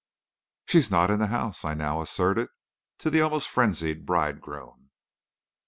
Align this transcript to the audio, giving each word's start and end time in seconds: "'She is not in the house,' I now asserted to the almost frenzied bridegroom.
"'She 0.65 0.79
is 0.79 0.89
not 0.89 1.11
in 1.11 1.19
the 1.19 1.27
house,' 1.27 1.63
I 1.63 1.75
now 1.75 2.01
asserted 2.01 2.47
to 2.97 3.11
the 3.11 3.21
almost 3.21 3.47
frenzied 3.47 4.03
bridegroom. 4.03 4.89